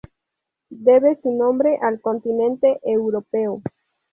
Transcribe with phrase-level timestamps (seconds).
[0.81, 3.61] Debe su nombre al continente europeo.